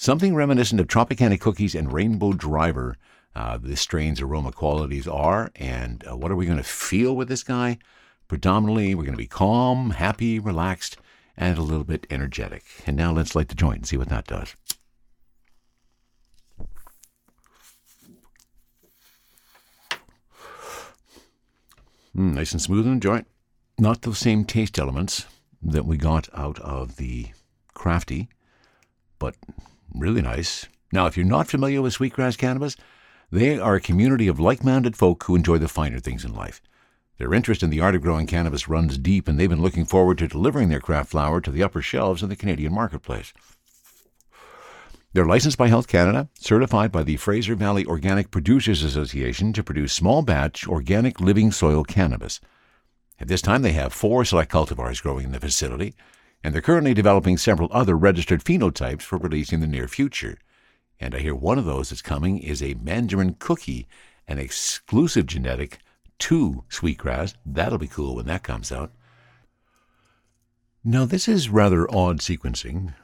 [0.00, 2.96] Something reminiscent of Tropicana cookies and Rainbow Driver.
[3.36, 7.28] Uh, the strain's aroma qualities are, and uh, what are we going to feel with
[7.28, 7.76] this guy?
[8.26, 10.96] Predominantly, we're going to be calm, happy, relaxed,
[11.36, 12.64] and a little bit energetic.
[12.86, 14.56] And now let's light the joint and see what that does.
[22.16, 23.26] Mm, nice and smooth in the joint.
[23.78, 25.26] Not the same taste elements
[25.60, 27.26] that we got out of the
[27.74, 28.30] crafty,
[29.18, 29.34] but
[29.94, 30.66] really nice.
[30.92, 32.76] Now, if you're not familiar with Sweetgrass Cannabis,
[33.30, 36.60] they are a community of like minded folk who enjoy the finer things in life.
[37.18, 40.18] Their interest in the art of growing cannabis runs deep, and they've been looking forward
[40.18, 43.32] to delivering their craft flower to the upper shelves in the Canadian marketplace.
[45.12, 49.92] They're licensed by Health Canada, certified by the Fraser Valley Organic Producers Association to produce
[49.92, 52.40] small batch organic living soil cannabis.
[53.18, 55.94] At this time, they have four select cultivars growing in the facility,
[56.42, 60.38] and they're currently developing several other registered phenotypes for release in the near future.
[60.98, 63.88] And I hear one of those that's coming is a mandarin cookie,
[64.28, 65.78] an exclusive genetic
[66.18, 67.34] 2 sweetgrass.
[67.44, 68.92] That'll be cool when that comes out.
[70.84, 72.94] Now, this is rather odd sequencing.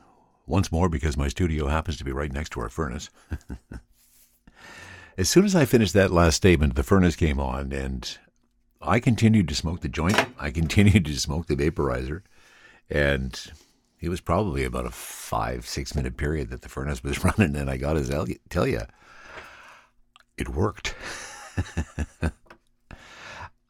[0.47, 3.11] Once more, because my studio happens to be right next to our furnace.
[5.19, 8.17] as soon as I finished that last statement, the furnace came on, and
[8.81, 10.19] I continued to smoke the joint.
[10.39, 12.23] I continued to smoke the vaporizer,
[12.89, 13.53] and
[14.01, 17.71] it was probably about a five, six minute period that the furnace was running, and
[17.71, 18.83] I got to tell you,
[20.37, 20.95] it worked.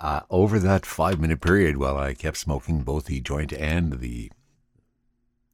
[0.01, 4.31] uh, over that five minute period, while I kept smoking both the joint and the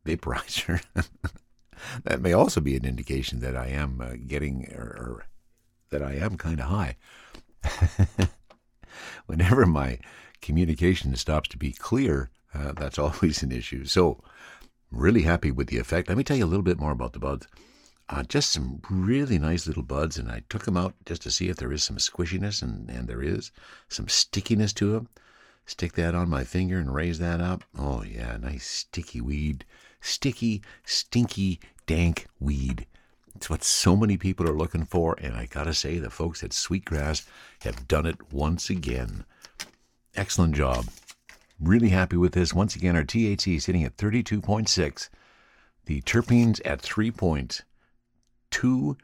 [0.07, 0.83] vaporizer,
[2.05, 5.27] that may also be an indication that I am uh, getting or, or
[5.91, 6.97] that I am kind of high.
[9.27, 9.99] Whenever my
[10.41, 13.85] communication stops to be clear, uh, that's always an issue.
[13.85, 14.23] So,
[14.91, 16.09] really happy with the effect.
[16.09, 17.47] Let me tell you a little bit more about the buds.
[18.09, 21.49] Uh, just some really nice little buds, and I took them out just to see
[21.49, 23.51] if there is some squishiness, and, and there is
[23.89, 25.09] some stickiness to them.
[25.65, 27.65] Stick that on my finger and raise that up.
[27.79, 29.65] Oh, yeah, nice sticky weed.
[30.01, 32.87] Sticky, stinky, dank weed.
[33.35, 36.53] It's what so many people are looking for, and I gotta say, the folks at
[36.53, 37.25] Sweetgrass
[37.63, 39.25] have done it once again.
[40.15, 40.87] Excellent job.
[41.63, 42.53] Really happy with this.
[42.53, 45.09] Once again, our THC is sitting at 32.6,
[45.87, 48.97] the terpenes at 3.2,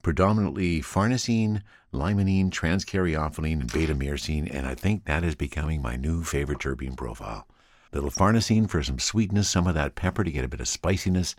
[0.00, 1.62] predominantly farnesene,
[1.92, 6.96] limonene, transcaryophyllene, and beta myrcene, and I think that is becoming my new favorite terpene
[6.96, 7.48] profile.
[7.92, 11.34] Little farnesene for some sweetness, some of that pepper to get a bit of spiciness,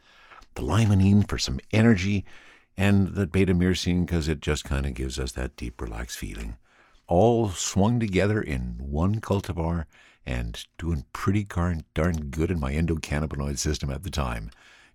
[0.56, 2.26] the limonene for some energy,
[2.76, 6.58] and the beta myrcene because it just kind of gives us that deep, relaxed feeling.
[7.08, 9.86] All swung together in one cultivar
[10.26, 14.51] and doing pretty darn, darn good in my endocannabinoid system at the time.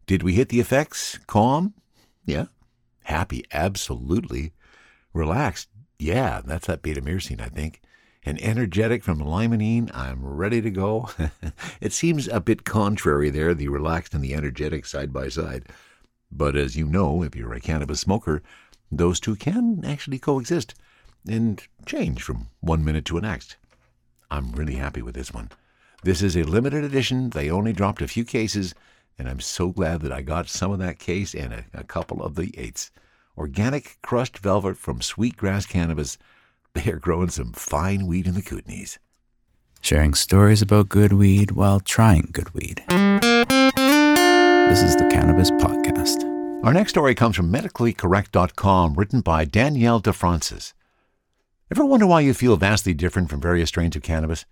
[0.07, 1.19] Did we hit the effects?
[1.27, 1.75] Calm?
[2.25, 2.47] Yeah.
[3.05, 3.45] Happy?
[3.53, 4.53] Absolutely.
[5.13, 5.69] Relaxed?
[5.99, 7.81] Yeah, that's that beta myrcene, I think.
[8.25, 11.11] And energetic from limonene, I'm ready to go.
[11.81, 15.67] it seems a bit contrary there, the relaxed and the energetic side by side.
[16.31, 18.43] But as you know, if you're a cannabis smoker,
[18.91, 20.75] those two can actually coexist
[21.29, 23.57] and change from one minute to the next.
[24.31, 25.51] I'm really happy with this one.
[26.03, 27.31] This is a limited edition.
[27.31, 28.75] They only dropped a few cases,
[29.19, 32.23] and I'm so glad that I got some of that case and a, a couple
[32.23, 32.91] of the eights.
[33.37, 36.19] Organic crushed velvet from Sweetgrass Cannabis.
[36.75, 38.99] They are growing some fine weed in the Kootenays.
[39.81, 42.83] Sharing stories about good weed while trying good weed.
[42.89, 46.25] This is the Cannabis Podcast.
[46.65, 50.73] Our next story comes from medicallycorrect.com, written by Danielle DeFrancis.
[51.69, 54.45] Ever wonder why you feel vastly different from various strains of cannabis,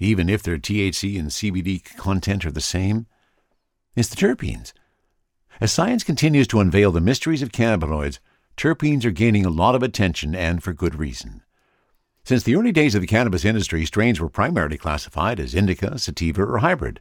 [0.00, 3.06] even if their THC and CBD content are the same?
[3.94, 4.72] It's the terpenes.
[5.60, 8.18] As science continues to unveil the mysteries of cannabinoids,
[8.56, 11.42] terpenes are gaining a lot of attention and for good reason.
[12.24, 16.42] Since the early days of the cannabis industry, strains were primarily classified as indica, sativa,
[16.42, 17.00] or hybrid.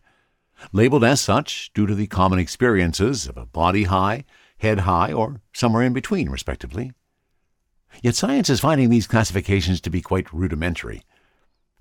[0.73, 4.25] Labeled as such due to the common experiences of a body high,
[4.59, 6.91] head high, or somewhere in between, respectively.
[8.01, 11.03] Yet science is finding these classifications to be quite rudimentary.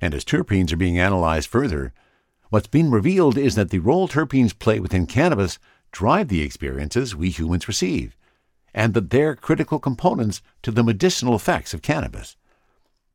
[0.01, 1.93] And as terpenes are being analyzed further,
[2.51, 5.59] what's been revealed is that the role terpenes play within cannabis
[5.93, 8.17] drive the experiences we humans receive,
[8.75, 12.37] and that they're critical components to the medicinal effects of cannabis.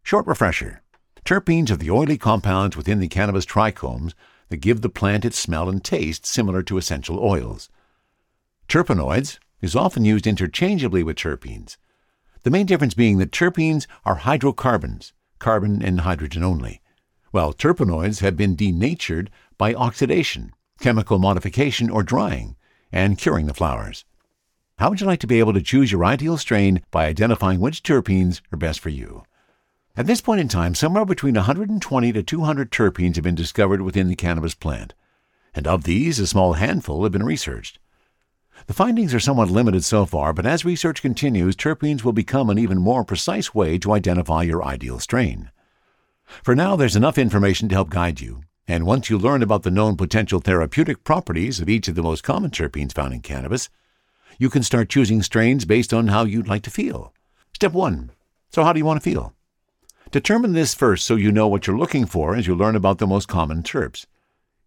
[0.04, 0.82] Short refresher
[1.26, 4.14] terpenes are the oily compounds within the cannabis trichomes
[4.48, 7.70] that give the plant its smell and taste similar to essential oils.
[8.68, 11.78] Terpenoids is often used interchangeably with terpenes
[12.44, 16.82] the main difference being that terpenes are hydrocarbons, carbon and hydrogen only,
[17.32, 22.56] while terpenoids have been denatured by oxidation, chemical modification, or drying,
[22.92, 24.06] and curing the flowers.
[24.78, 27.84] How would you like to be able to choose your ideal strain by identifying which
[27.84, 29.24] terpenes are best for you?
[29.98, 34.08] At this point in time, somewhere between 120 to 200 terpenes have been discovered within
[34.08, 34.94] the cannabis plant,
[35.54, 37.80] and of these, a small handful have been researched.
[38.70, 42.60] The findings are somewhat limited so far, but as research continues, terpenes will become an
[42.60, 45.50] even more precise way to identify your ideal strain.
[46.44, 49.72] For now, there's enough information to help guide you, and once you learn about the
[49.72, 53.70] known potential therapeutic properties of each of the most common terpenes found in cannabis,
[54.38, 57.12] you can start choosing strains based on how you'd like to feel.
[57.56, 58.12] Step 1.
[58.52, 59.34] So, how do you want to feel?
[60.12, 63.08] Determine this first so you know what you're looking for as you learn about the
[63.08, 64.06] most common terps.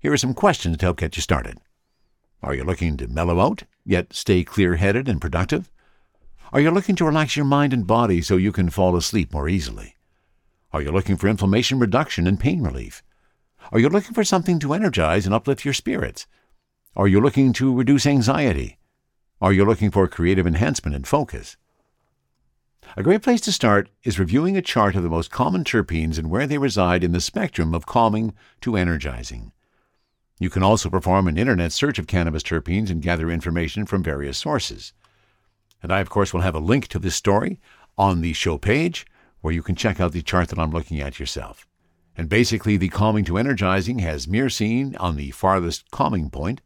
[0.00, 1.58] Here are some questions to help get you started.
[2.42, 5.70] Are you looking to mellow out, yet stay clear headed and productive?
[6.52, 9.48] Are you looking to relax your mind and body so you can fall asleep more
[9.48, 9.94] easily?
[10.72, 13.02] Are you looking for inflammation reduction and pain relief?
[13.70, 16.26] Are you looking for something to energize and uplift your spirits?
[16.96, 18.78] Are you looking to reduce anxiety?
[19.40, 21.56] Are you looking for creative enhancement and focus?
[22.96, 26.28] A great place to start is reviewing a chart of the most common terpenes and
[26.28, 29.52] where they reside in the spectrum of calming to energizing.
[30.42, 34.36] You can also perform an internet search of cannabis terpenes and gather information from various
[34.36, 34.92] sources.
[35.80, 37.60] And I, of course, will have a link to this story
[37.96, 39.06] on the show page
[39.40, 41.68] where you can check out the chart that I'm looking at yourself.
[42.16, 46.60] And basically, the calming to energizing has myrcene on the farthest calming point,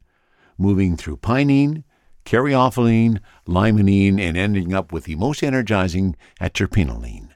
[0.57, 1.85] moving through pinene,
[2.25, 7.29] caryophyllene, limonene, and ending up with the most energizing at terpinolene.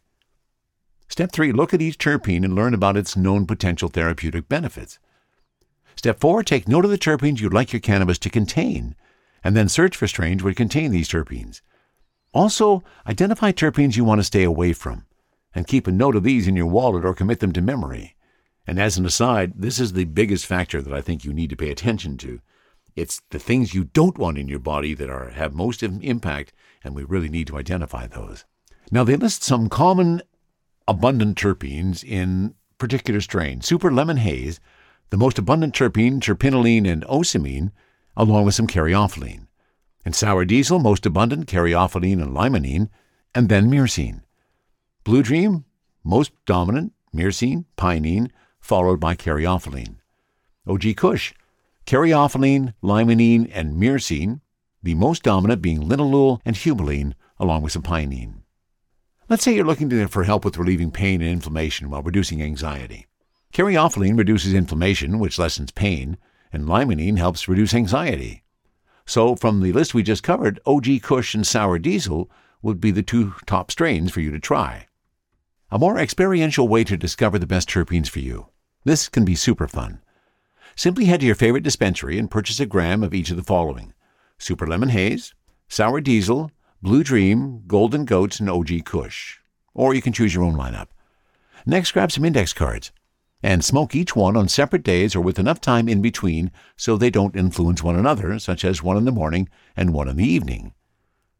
[1.07, 4.99] Step 3 Look at each terpene and learn about its known potential therapeutic benefits.
[5.97, 8.95] Step 4 Take note of the terpenes you'd like your cannabis to contain,
[9.43, 11.61] and then search for strains which contain these terpenes.
[12.33, 15.07] Also, identify terpenes you want to stay away from,
[15.55, 18.17] and keep a note of these in your wallet or commit them to memory.
[18.67, 21.57] And as an aside, this is the biggest factor that I think you need to
[21.57, 22.41] pay attention to.
[22.95, 26.53] It's the things you don't want in your body that are have most impact,
[26.85, 28.45] and we really need to identify those.
[28.91, 30.23] Now they list some common
[30.87, 33.67] abundant terpenes in particular strains.
[33.67, 34.61] Super lemon haze,
[35.11, 37.73] the most abundant terpene, terpinolene and ocimene,
[38.17, 39.47] along with some caryophyllene.
[40.05, 42.89] In sour diesel, most abundant caryophyllene and limonene,
[43.35, 44.23] and then myrcene.
[45.05, 45.65] Blue Dream,
[46.05, 48.31] most dominant, myrcene, pinene,
[48.61, 49.97] followed by caryophyllene.
[50.67, 51.35] OG Kush,
[51.87, 54.41] caryophyllene, limonene, and myrcene,
[54.83, 58.43] the most dominant being linalool and humulene, along with some pinene.
[59.29, 63.07] Let's say you're looking for help with relieving pain and inflammation while reducing anxiety.
[63.53, 66.17] Caryophyllene reduces inflammation, which lessens pain,
[66.53, 68.45] and limonene helps reduce anxiety.
[69.07, 72.31] So, from the list we just covered, OG Kush and Sour Diesel
[72.63, 74.87] would be the two top strains for you to try.
[75.71, 78.49] A more experiential way to discover the best terpenes for you.
[78.85, 80.01] This can be super fun.
[80.77, 83.93] Simply head to your favorite dispensary and purchase a gram of each of the following
[84.39, 85.35] Super Lemon Haze,
[85.69, 89.41] Sour Diesel, Blue Dream, Golden Goats, and OG Kush.
[89.75, 90.89] Or you can choose your own lineup.
[91.67, 92.93] Next, grab some index cards
[93.43, 97.11] and smoke each one on separate days or with enough time in between so they
[97.11, 100.75] don't influence one another, such as one in the morning and one in the evening.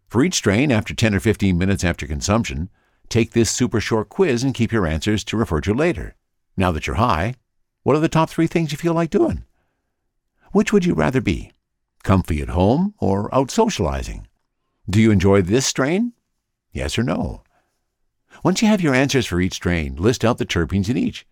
[0.09, 2.71] For each strain, after 10 or 15 minutes after consumption,
[3.09, 6.17] take this super short quiz and keep your answers to refer to later.
[6.57, 7.35] Now that you're high,
[7.83, 9.45] what are the top three things you feel like doing?
[10.53, 11.53] Which would you rather be?
[12.03, 14.27] Comfy at home or out socializing?
[14.89, 16.13] Do you enjoy this strain?
[16.73, 17.43] Yes or no?
[18.43, 21.27] Once you have your answers for each strain, list out the terpenes in each.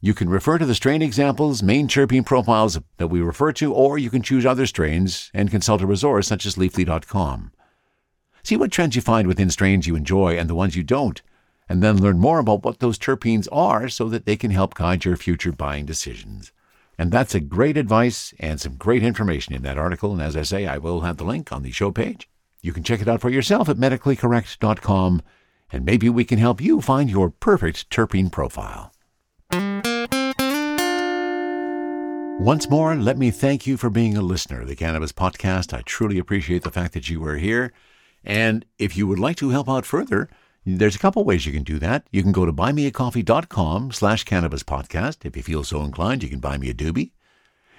[0.00, 3.98] You can refer to the strain examples, main terpene profiles that we refer to, or
[3.98, 7.52] you can choose other strains and consult a resource such as leafly.com.
[8.42, 11.20] See what trends you find within strains you enjoy and the ones you don't
[11.68, 15.04] and then learn more about what those terpenes are so that they can help guide
[15.04, 16.52] your future buying decisions.
[16.98, 20.12] And that's a great advice and some great information in that article.
[20.12, 22.28] And as I say, I will have the link on the show page.
[22.62, 25.22] You can check it out for yourself at medicallycorrect.com,
[25.72, 28.92] and maybe we can help you find your perfect terpene profile.
[32.38, 35.72] Once more, let me thank you for being a listener of the Cannabis Podcast.
[35.72, 37.72] I truly appreciate the fact that you are here.
[38.22, 40.28] And if you would like to help out further,
[40.64, 42.06] there's a couple ways you can do that.
[42.12, 45.24] You can go to buymeacoffee.com slash cannabis podcast.
[45.24, 47.12] If you feel so inclined, you can buy me a doobie.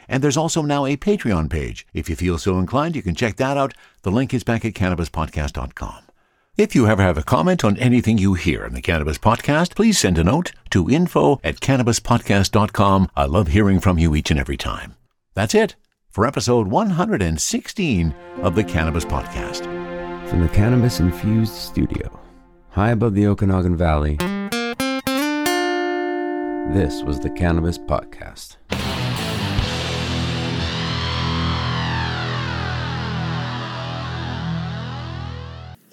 [0.09, 1.85] And there's also now a Patreon page.
[1.93, 3.73] If you feel so inclined, you can check that out.
[4.01, 6.06] The link is back at cannabispodcast.com.
[6.57, 9.99] If you ever have a comment on anything you hear in the Cannabis Podcast, please
[9.99, 13.11] send a note to info at cannabispodcast.com.
[13.15, 14.95] I love hearing from you each and every time.
[15.35, 15.75] That's it
[16.09, 19.65] for episode 116 of the Cannabis Podcast.
[20.27, 22.19] From the Cannabis Infused Studio
[22.77, 24.17] high above the Okanagan Valley.
[26.73, 28.57] This was the Cannabis Podcast.